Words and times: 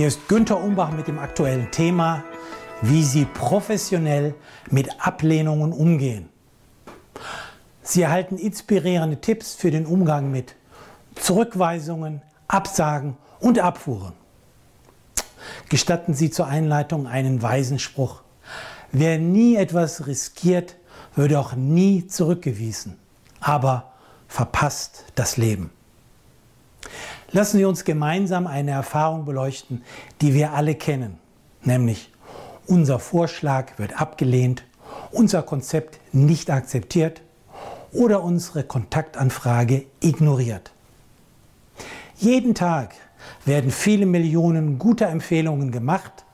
Hier 0.00 0.08
ist 0.08 0.28
Günther 0.28 0.58
Umbach 0.58 0.92
mit 0.92 1.08
dem 1.08 1.18
aktuellen 1.18 1.70
Thema, 1.72 2.24
wie 2.80 3.04
Sie 3.04 3.26
professionell 3.26 4.34
mit 4.70 4.88
Ablehnungen 4.98 5.74
umgehen. 5.74 6.30
Sie 7.82 8.00
erhalten 8.00 8.38
inspirierende 8.38 9.20
Tipps 9.20 9.54
für 9.54 9.70
den 9.70 9.84
Umgang 9.84 10.30
mit 10.30 10.54
Zurückweisungen, 11.16 12.22
Absagen 12.48 13.18
und 13.40 13.58
Abfuhren. 13.58 14.14
Gestatten 15.68 16.14
Sie 16.14 16.30
zur 16.30 16.46
Einleitung 16.46 17.06
einen 17.06 17.42
weisen 17.42 17.78
Spruch. 17.78 18.22
Wer 18.92 19.18
nie 19.18 19.56
etwas 19.56 20.06
riskiert, 20.06 20.76
würde 21.14 21.38
auch 21.38 21.52
nie 21.52 22.06
zurückgewiesen, 22.06 22.96
aber 23.38 23.92
verpasst 24.28 25.04
das 25.14 25.36
Leben. 25.36 25.70
Lassen 27.32 27.58
Sie 27.58 27.64
uns 27.64 27.84
gemeinsam 27.84 28.46
eine 28.48 28.72
Erfahrung 28.72 29.24
beleuchten, 29.24 29.84
die 30.20 30.34
wir 30.34 30.52
alle 30.52 30.74
kennen, 30.74 31.18
nämlich 31.62 32.10
unser 32.66 32.98
Vorschlag 32.98 33.78
wird 33.78 34.00
abgelehnt, 34.00 34.64
unser 35.12 35.42
Konzept 35.42 36.00
nicht 36.12 36.50
akzeptiert 36.50 37.22
oder 37.92 38.22
unsere 38.22 38.64
Kontaktanfrage 38.64 39.84
ignoriert. 40.00 40.72
Jeden 42.16 42.54
Tag 42.54 42.94
werden 43.44 43.70
viele 43.70 44.06
Millionen 44.06 44.78
guter 44.78 45.08
Empfehlungen 45.08 45.70
gemacht 45.70 46.24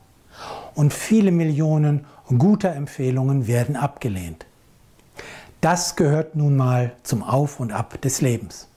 und 0.74 0.94
viele 0.94 1.30
Millionen 1.30 2.06
guter 2.38 2.74
Empfehlungen 2.74 3.46
werden 3.46 3.76
abgelehnt. 3.76 4.46
Das 5.60 5.96
gehört 5.96 6.36
nun 6.36 6.56
mal 6.56 6.92
zum 7.02 7.22
Auf 7.22 7.60
und 7.60 7.72
Ab 7.72 8.00
des 8.00 8.20
Lebens. 8.20 8.68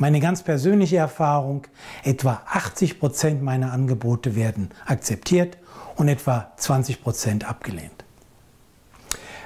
Meine 0.00 0.20
ganz 0.20 0.44
persönliche 0.44 0.96
Erfahrung, 0.96 1.66
etwa 2.04 2.42
80 2.46 3.00
Prozent 3.00 3.42
meiner 3.42 3.72
Angebote 3.72 4.36
werden 4.36 4.70
akzeptiert 4.86 5.58
und 5.96 6.06
etwa 6.06 6.52
20 6.56 7.02
Prozent 7.02 7.48
abgelehnt. 7.48 8.04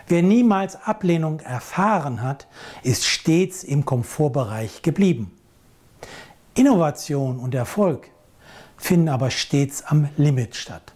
Wer 0.08 0.22
niemals 0.22 0.76
Ablehnung 0.76 1.40
erfahren 1.40 2.20
hat, 2.20 2.48
ist 2.82 3.06
stets 3.06 3.64
im 3.64 3.86
Komfortbereich 3.86 4.82
geblieben. 4.82 5.32
Innovation 6.54 7.38
und 7.38 7.54
Erfolg 7.54 8.10
finden 8.76 9.08
aber 9.08 9.30
stets 9.30 9.82
am 9.82 10.10
Limit 10.18 10.54
statt. 10.54 10.92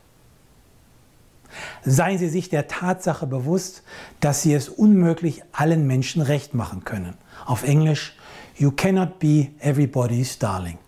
Seien 1.83 2.19
Sie 2.19 2.29
sich 2.29 2.51
der 2.51 2.69
Tatsache 2.69 3.27
bewusst, 3.27 3.84
dass 4.21 4.43
Sie 4.43 4.53
es 4.53 4.69
unmöglich 4.69 5.43
allen 5.53 5.87
Menschen 5.87 6.21
recht 6.21 6.53
machen 6.53 6.84
können. 6.84 7.17
Auf 7.47 7.62
Englisch, 7.62 8.15
You 8.59 8.71
cannot 8.71 9.19
be 9.19 9.51
everybody's 9.61 10.39
darling. 10.39 10.79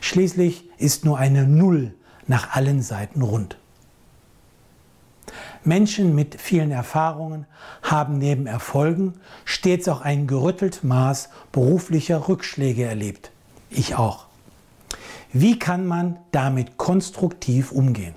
Schließlich 0.00 0.64
ist 0.78 1.04
nur 1.04 1.18
eine 1.18 1.46
Null 1.46 1.94
nach 2.28 2.54
allen 2.54 2.82
Seiten 2.82 3.22
rund. 3.22 3.58
Menschen 5.64 6.14
mit 6.14 6.40
vielen 6.40 6.70
Erfahrungen 6.70 7.46
haben 7.82 8.18
neben 8.18 8.46
Erfolgen 8.46 9.14
stets 9.44 9.88
auch 9.88 10.00
ein 10.00 10.26
gerüttelt 10.26 10.82
Maß 10.82 11.28
beruflicher 11.52 12.28
Rückschläge 12.28 12.84
erlebt. 12.84 13.30
Ich 13.70 13.94
auch. 13.94 14.26
Wie 15.32 15.58
kann 15.58 15.86
man 15.86 16.18
damit 16.30 16.76
konstruktiv 16.76 17.72
umgehen? 17.72 18.14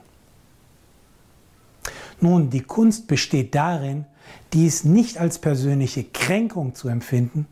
Nun, 2.19 2.49
die 2.49 2.61
Kunst 2.61 3.07
besteht 3.07 3.55
darin, 3.55 4.05
dies 4.53 4.83
nicht 4.83 5.17
als 5.17 5.39
persönliche 5.39 6.03
Kränkung 6.03 6.75
zu 6.75 6.89
empfinden, 6.89 7.47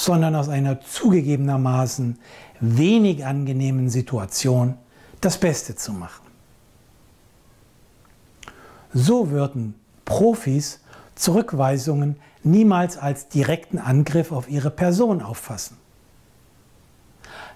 sondern 0.00 0.34
aus 0.34 0.48
einer 0.48 0.80
zugegebenermaßen 0.80 2.18
wenig 2.60 3.26
angenehmen 3.26 3.90
Situation 3.90 4.78
das 5.20 5.36
Beste 5.36 5.76
zu 5.76 5.92
machen. 5.92 6.26
So 8.94 9.30
würden 9.30 9.74
Profis 10.06 10.80
Zurückweisungen 11.16 12.16
niemals 12.42 12.96
als 12.96 13.28
direkten 13.28 13.76
Angriff 13.78 14.32
auf 14.32 14.48
ihre 14.48 14.70
Person 14.70 15.20
auffassen. 15.20 15.76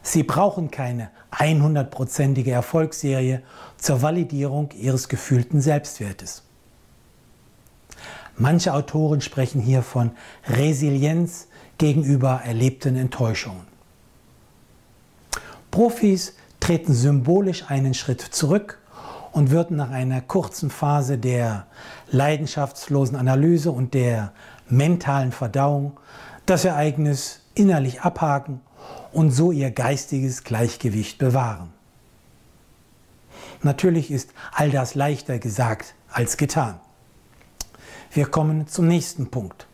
Sie 0.03 0.23
brauchen 0.23 0.71
keine 0.71 1.11
100%ige 1.33 2.51
Erfolgsserie 2.51 3.41
zur 3.79 4.03
Validierung 4.03 4.71
ihres 4.73 5.09
gefühlten 5.09 5.63
Selbstwertes. 5.63 6.43
Manche 8.37 8.75
Autoren 8.75 9.21
sprechen 9.21 9.61
hier 9.61 9.83
von 9.83 10.11
Resilienz 10.49 11.47
gegenüber 11.79 12.41
erlebten 12.45 12.97
Enttäuschungen. 12.97 13.67
Profis 15.71 16.35
treten 16.61 16.95
symbolisch 16.95 17.65
einen 17.69 17.95
Schritt 17.95 18.21
zurück 18.21 18.81
und 19.33 19.51
würden 19.51 19.77
nach 19.77 19.91
einer 19.91 20.21
kurzen 20.21 20.71
Phase 20.71 21.19
der 21.19 21.67
leidenschaftslosen 22.11 23.17
Analyse 23.17 23.71
und 23.71 23.95
der 23.95 24.33
mentalen 24.69 25.33
Verdauung 25.33 25.99
das 26.47 26.65
Ereignis 26.65 27.41
innerlich 27.55 28.03
abhaken 28.03 28.61
und 29.13 29.31
so 29.31 29.53
ihr 29.53 29.71
geistiges 29.71 30.45
Gleichgewicht 30.45 31.19
bewahren. 31.19 31.73
Natürlich 33.63 34.11
ist 34.11 34.31
all 34.53 34.71
das 34.71 34.95
leichter 34.95 35.39
gesagt 35.39 35.95
als 36.11 36.37
getan. 36.37 36.81
Wir 38.15 38.27
kommen 38.27 38.69
zum 38.69 38.87
nächsten 38.87 39.29
Punkt. 39.29 39.67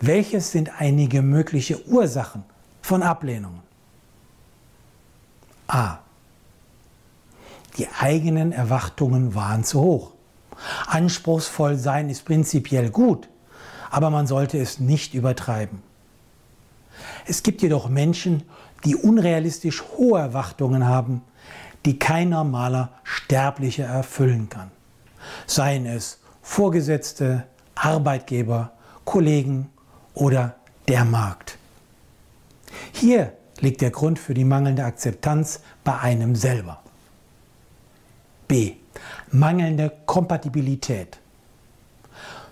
Welches 0.00 0.50
sind 0.50 0.80
einige 0.80 1.22
mögliche 1.22 1.86
Ursachen 1.86 2.42
von 2.82 3.04
Ablehnungen? 3.04 3.62
A. 5.68 5.98
Die 7.78 7.86
eigenen 8.00 8.50
Erwartungen 8.50 9.36
waren 9.36 9.62
zu 9.62 9.80
hoch. 9.80 10.10
Anspruchsvoll 10.86 11.76
sein 11.76 12.10
ist 12.10 12.24
prinzipiell 12.24 12.90
gut, 12.90 13.28
aber 13.88 14.10
man 14.10 14.26
sollte 14.26 14.58
es 14.58 14.80
nicht 14.80 15.14
übertreiben. 15.14 15.80
Es 17.24 17.44
gibt 17.44 17.62
jedoch 17.62 17.88
Menschen, 17.88 18.42
die 18.84 18.96
unrealistisch 18.96 19.84
hohe 19.96 20.18
Erwartungen 20.18 20.88
haben, 20.88 21.22
die 21.84 22.00
kein 22.00 22.30
normaler 22.30 22.90
Sterblicher 23.04 23.84
erfüllen 23.84 24.48
kann. 24.48 24.72
Seien 25.46 25.86
es 25.86 26.18
Vorgesetzte, 26.42 27.44
Arbeitgeber, 27.80 28.72
Kollegen 29.04 29.70
oder 30.14 30.56
der 30.88 31.04
Markt. 31.04 31.56
Hier 32.92 33.32
liegt 33.60 33.80
der 33.80 33.90
Grund 33.90 34.18
für 34.18 34.34
die 34.34 34.44
mangelnde 34.44 34.84
Akzeptanz 34.84 35.60
bei 35.82 35.98
einem 35.98 36.36
selber. 36.36 36.82
B. 38.48 38.74
Mangelnde 39.30 39.92
Kompatibilität. 40.06 41.18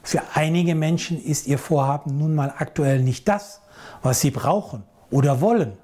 Für 0.02 0.22
einige 0.34 0.74
Menschen 0.74 1.22
ist 1.22 1.46
ihr 1.46 1.58
Vorhaben 1.58 2.16
nun 2.16 2.34
mal 2.34 2.54
aktuell 2.56 3.02
nicht 3.02 3.28
das, 3.28 3.60
was 4.02 4.20
sie 4.20 4.30
brauchen 4.30 4.82
oder 5.10 5.40
wollen. 5.40 5.74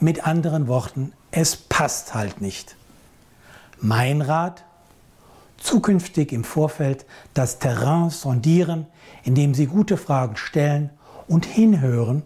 Mit 0.00 0.26
anderen 0.26 0.66
Worten, 0.66 1.12
es 1.30 1.56
passt 1.56 2.14
halt 2.14 2.40
nicht. 2.40 2.74
Mein 3.80 4.22
Rat, 4.22 4.64
zukünftig 5.58 6.32
im 6.32 6.44
Vorfeld 6.44 7.04
das 7.34 7.58
Terrain 7.58 8.10
sondieren, 8.10 8.86
indem 9.24 9.54
Sie 9.54 9.66
gute 9.66 9.96
Fragen 9.96 10.36
stellen 10.36 10.90
und 11.26 11.44
hinhören, 11.44 12.22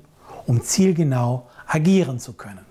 um 0.46 0.62
zielgenau 0.62 1.48
agieren 1.66 2.20
zu 2.20 2.34
können. 2.34 2.64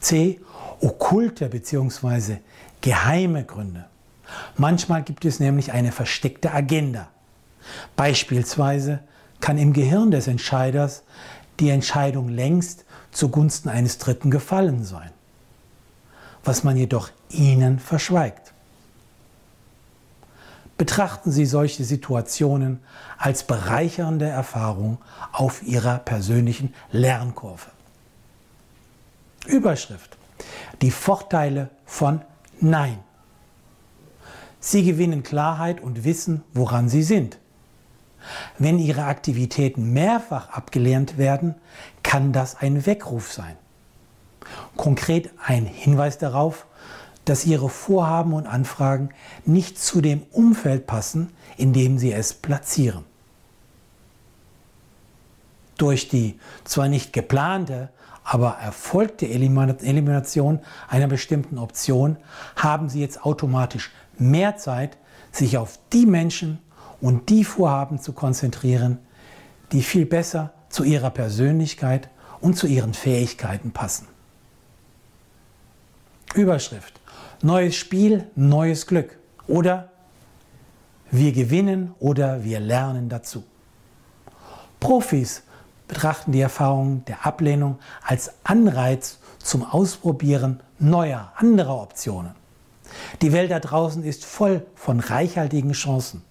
C. 0.00 0.40
Okkulte 0.80 1.48
bzw. 1.48 2.38
geheime 2.80 3.44
Gründe. 3.44 3.84
Manchmal 4.56 5.02
gibt 5.02 5.24
es 5.24 5.38
nämlich 5.40 5.72
eine 5.72 5.92
versteckte 5.92 6.52
Agenda. 6.52 7.08
Beispielsweise 7.94 9.00
kann 9.40 9.58
im 9.58 9.72
Gehirn 9.72 10.10
des 10.10 10.26
Entscheiders 10.26 11.04
die 11.60 11.70
Entscheidung 11.70 12.28
längst 12.28 12.84
zugunsten 13.12 13.68
eines 13.68 13.98
Dritten 13.98 14.30
gefallen 14.30 14.84
sein, 14.84 15.10
was 16.44 16.64
man 16.64 16.76
jedoch 16.76 17.10
ihnen 17.28 17.78
verschweigt. 17.78 18.51
Betrachten 20.78 21.30
Sie 21.30 21.46
solche 21.46 21.84
Situationen 21.84 22.80
als 23.18 23.44
bereichernde 23.44 24.26
Erfahrung 24.26 24.98
auf 25.32 25.62
Ihrer 25.62 25.98
persönlichen 25.98 26.74
Lernkurve. 26.90 27.70
Überschrift. 29.46 30.16
Die 30.80 30.90
Vorteile 30.90 31.70
von 31.84 32.22
Nein. 32.60 32.98
Sie 34.60 34.84
gewinnen 34.84 35.22
Klarheit 35.22 35.80
und 35.80 36.04
wissen, 36.04 36.42
woran 36.52 36.88
Sie 36.88 37.02
sind. 37.02 37.38
Wenn 38.58 38.78
Ihre 38.78 39.04
Aktivitäten 39.04 39.92
mehrfach 39.92 40.50
abgelehnt 40.50 41.18
werden, 41.18 41.56
kann 42.02 42.32
das 42.32 42.56
ein 42.56 42.86
Weckruf 42.86 43.32
sein. 43.32 43.56
Konkret 44.76 45.30
ein 45.44 45.66
Hinweis 45.66 46.18
darauf, 46.18 46.66
dass 47.24 47.46
Ihre 47.46 47.68
Vorhaben 47.68 48.32
und 48.32 48.46
Anfragen 48.46 49.10
nicht 49.44 49.78
zu 49.78 50.00
dem 50.00 50.22
Umfeld 50.32 50.86
passen, 50.86 51.30
in 51.56 51.72
dem 51.72 51.98
Sie 51.98 52.12
es 52.12 52.34
platzieren. 52.34 53.04
Durch 55.78 56.08
die 56.08 56.38
zwar 56.64 56.88
nicht 56.88 57.12
geplante, 57.12 57.90
aber 58.24 58.56
erfolgt 58.62 59.20
die 59.20 59.32
Elimination 59.32 60.60
einer 60.88 61.08
bestimmten 61.08 61.58
Option, 61.58 62.16
haben 62.56 62.88
Sie 62.88 63.00
jetzt 63.00 63.24
automatisch 63.24 63.90
mehr 64.18 64.56
Zeit, 64.56 64.96
sich 65.32 65.56
auf 65.56 65.78
die 65.92 66.06
Menschen 66.06 66.58
und 67.00 67.30
die 67.30 67.44
Vorhaben 67.44 68.00
zu 68.00 68.12
konzentrieren, 68.12 68.98
die 69.72 69.82
viel 69.82 70.06
besser 70.06 70.52
zu 70.68 70.84
Ihrer 70.84 71.10
Persönlichkeit 71.10 72.08
und 72.40 72.56
zu 72.56 72.66
Ihren 72.66 72.94
Fähigkeiten 72.94 73.72
passen. 73.72 74.06
Überschrift. 76.34 77.01
Neues 77.44 77.74
Spiel, 77.74 78.28
neues 78.36 78.86
Glück. 78.86 79.18
Oder 79.48 79.90
wir 81.10 81.32
gewinnen 81.32 81.92
oder 81.98 82.44
wir 82.44 82.60
lernen 82.60 83.08
dazu. 83.08 83.42
Profis 84.78 85.42
betrachten 85.88 86.30
die 86.30 86.40
Erfahrung 86.40 87.04
der 87.06 87.26
Ablehnung 87.26 87.80
als 88.02 88.32
Anreiz 88.44 89.18
zum 89.38 89.64
Ausprobieren 89.64 90.60
neuer, 90.78 91.32
anderer 91.34 91.82
Optionen. 91.82 92.36
Die 93.22 93.32
Welt 93.32 93.50
da 93.50 93.58
draußen 93.58 94.04
ist 94.04 94.24
voll 94.24 94.64
von 94.76 95.00
reichhaltigen 95.00 95.72
Chancen. 95.72 96.22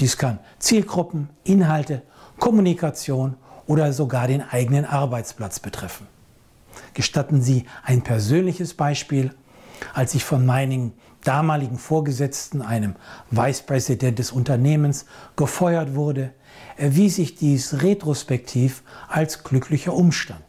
Dies 0.00 0.16
kann 0.16 0.38
Zielgruppen, 0.58 1.28
Inhalte, 1.44 2.02
Kommunikation 2.38 3.36
oder 3.66 3.92
sogar 3.92 4.28
den 4.28 4.42
eigenen 4.42 4.86
Arbeitsplatz 4.86 5.60
betreffen. 5.60 6.06
Gestatten 6.94 7.42
Sie 7.42 7.66
ein 7.84 8.00
persönliches 8.00 8.72
Beispiel. 8.72 9.34
Als 9.94 10.14
ich 10.14 10.24
von 10.24 10.44
meinem 10.46 10.92
damaligen 11.24 11.78
Vorgesetzten, 11.78 12.62
einem 12.62 12.96
Vice 13.30 13.62
President 13.62 14.18
des 14.18 14.32
Unternehmens, 14.32 15.06
gefeuert 15.36 15.94
wurde, 15.94 16.32
erwies 16.76 17.16
sich 17.16 17.34
dies 17.34 17.82
retrospektiv 17.82 18.82
als 19.08 19.44
glücklicher 19.44 19.94
Umstand. 19.94 20.44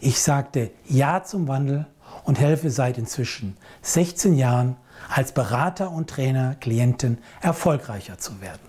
Ich 0.00 0.20
sagte 0.20 0.70
Ja 0.86 1.22
zum 1.24 1.48
Wandel 1.48 1.86
und 2.24 2.40
helfe 2.40 2.70
seit 2.70 2.98
inzwischen 2.98 3.56
16 3.82 4.36
Jahren 4.36 4.76
als 5.08 5.32
Berater 5.32 5.90
und 5.90 6.08
Trainer 6.08 6.56
Klienten 6.60 7.18
erfolgreicher 7.40 8.18
zu 8.18 8.40
werden. 8.40 8.60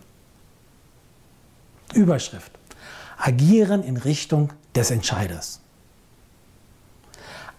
Überschrift. 1.93 2.51
Agieren 3.17 3.83
in 3.83 3.97
Richtung 3.97 4.51
des 4.75 4.91
Entscheiders. 4.91 5.61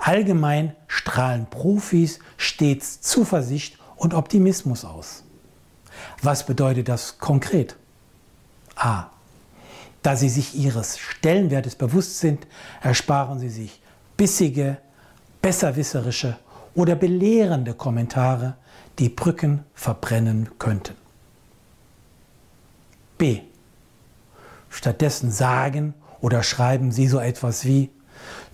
Allgemein 0.05 0.75
strahlen 0.89 1.47
Profis 1.47 2.19
stets 2.37 3.01
Zuversicht 3.03 3.79
und 3.95 4.15
Optimismus 4.15 4.85
aus. 4.85 5.23
Was 6.21 6.45
bedeutet 6.45 6.89
das 6.89 7.19
konkret? 7.19 7.77
A. 8.75 9.11
Da 10.03 10.17
sie 10.17 10.29
sich 10.29 10.57
ihres 10.57 10.99
Stellenwertes 10.99 11.77
bewusst 11.77 12.19
sind, 12.19 12.49
ersparen 12.81 13.39
sie 13.39 13.49
sich 13.49 13.81
bissige, 14.17 14.79
besserwisserische 15.41 16.37
oder 16.75 16.97
belehrende 16.97 17.73
Kommentare, 17.73 18.57
die 18.99 19.09
Brücken 19.09 19.63
verbrennen 19.73 20.51
könnten. 20.59 20.97
B. 23.19 23.43
Stattdessen 24.69 25.31
sagen 25.31 25.95
oder 26.21 26.43
schreiben 26.43 26.91
sie 26.91 27.07
so 27.07 27.21
etwas 27.21 27.65
wie, 27.65 27.89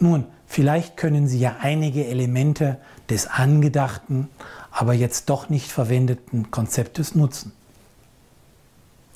nun, 0.00 0.26
Vielleicht 0.50 0.96
können 0.96 1.28
Sie 1.28 1.38
ja 1.38 1.56
einige 1.60 2.06
Elemente 2.06 2.78
des 3.10 3.26
angedachten, 3.26 4.30
aber 4.70 4.94
jetzt 4.94 5.28
doch 5.28 5.50
nicht 5.50 5.70
verwendeten 5.70 6.50
Konzeptes 6.50 7.14
nutzen. 7.14 7.52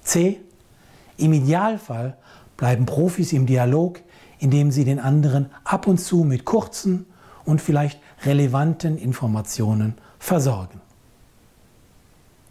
C. 0.05 0.41
Im 1.17 1.33
Idealfall 1.33 2.19
bleiben 2.59 2.85
Profis 2.85 3.33
im 3.33 3.47
Dialog, 3.47 4.01
indem 4.41 4.71
sie 4.71 4.85
den 4.85 5.01
anderen 5.01 5.51
ab 5.65 5.87
und 5.87 5.99
zu 5.99 6.19
mit 6.19 6.45
kurzen 6.45 7.07
und 7.47 7.63
vielleicht 7.63 7.99
relevanten 8.25 8.99
Informationen 8.99 9.95
versorgen. 10.19 10.83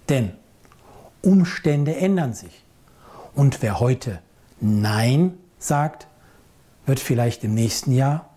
Denn 0.09 0.31
Umstände 1.21 1.95
ändern 1.95 2.33
sich. 2.33 2.63
Und 3.35 3.61
wer 3.61 3.79
heute 3.79 4.19
Nein 4.59 5.37
sagt, 5.59 6.07
wird 6.85 6.99
vielleicht 6.99 7.43
im 7.43 7.53
nächsten 7.53 7.91
Jahr 7.91 8.29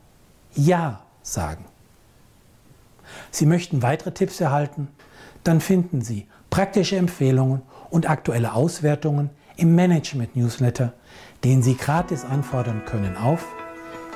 ja 0.55 1.00
sagen. 1.23 1.64
Sie 3.31 3.46
möchten 3.46 3.82
weitere 3.82 4.12
Tipps 4.12 4.41
erhalten? 4.41 4.88
Dann 5.43 5.61
finden 5.61 6.02
Sie 6.02 6.26
praktische 6.50 6.96
Empfehlungen 6.96 7.62
und 7.91 8.08
aktuelle 8.08 8.55
Auswertungen 8.55 9.31
im 9.56 9.75
Management 9.75 10.37
Newsletter, 10.37 10.93
den 11.44 11.62
Sie 11.62 11.76
gratis 11.76 12.25
anfordern 12.25 12.82
können 12.87 13.17
auf 13.17 13.44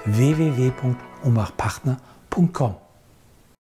www.umbachpartner.com. 0.05 2.88